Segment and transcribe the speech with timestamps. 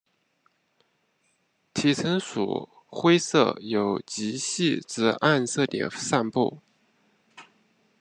[1.75, 6.59] 体成鼠灰色有极细之暗色点散布。